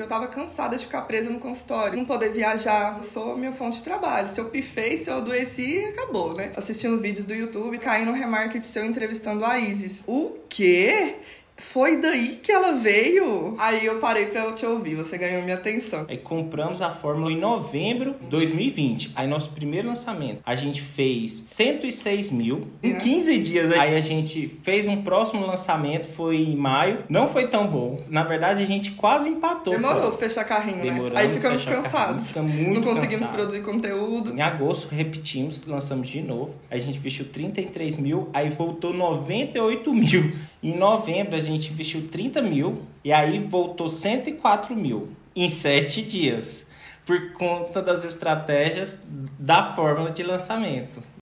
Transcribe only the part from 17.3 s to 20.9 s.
em novembro de 2020. Aí nosso primeiro lançamento, a gente